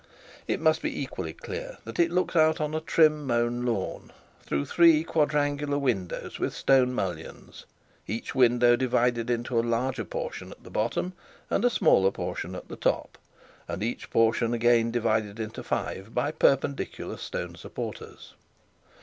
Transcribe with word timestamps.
It 0.47 0.59
must 0.59 0.81
be 0.81 0.99
equally 0.99 1.31
clear 1.33 1.77
that 1.83 1.99
it 1.99 2.09
looks 2.09 2.35
out 2.35 2.59
on 2.59 2.73
a 2.73 2.81
trim 2.81 3.27
mown 3.27 3.63
lawn, 3.67 4.11
through 4.41 4.65
three 4.65 5.03
quadrangular 5.03 5.77
windows 5.77 6.39
with 6.39 6.55
stone 6.55 6.95
mullions, 6.95 7.67
each 8.07 8.33
window 8.33 8.75
divided 8.75 9.29
into 9.29 9.59
a 9.59 9.61
larger 9.61 10.03
portion 10.03 10.49
at 10.51 10.63
the 10.63 10.71
bottom, 10.71 11.13
and 11.51 11.63
a 11.63 11.69
smaller 11.69 12.09
portion 12.09 12.55
at 12.55 12.67
the 12.67 12.77
top, 12.77 13.15
and 13.67 13.83
each 13.83 14.09
portion 14.09 14.55
again 14.55 14.89
divided 14.89 15.39
into 15.39 15.61
five 15.61 16.15
by 16.15 16.31
perpendicular 16.31 17.17
stone 17.17 17.53
supporters. 17.53 18.33